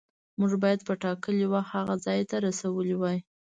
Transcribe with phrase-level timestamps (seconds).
[0.39, 3.17] موږ باید په ټاکلي وخت هغه ځای ته رسولي وای.